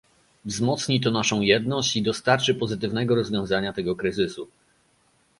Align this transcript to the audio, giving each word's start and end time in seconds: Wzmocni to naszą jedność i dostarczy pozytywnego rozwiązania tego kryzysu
Wzmocni 0.45 0.99
to 1.01 1.11
naszą 1.11 1.41
jedność 1.41 1.95
i 1.95 2.01
dostarczy 2.03 2.55
pozytywnego 2.55 3.15
rozwiązania 3.15 3.73
tego 3.73 3.95
kryzysu 3.95 4.47